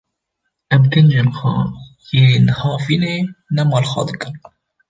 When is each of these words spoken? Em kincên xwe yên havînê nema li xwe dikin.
Em 0.73 0.83
kincên 0.91 1.29
xwe 1.37 1.53
yên 2.31 2.45
havînê 2.59 3.13
nema 3.55 3.77
li 3.83 3.87
xwe 3.91 4.01
dikin. 4.09 4.33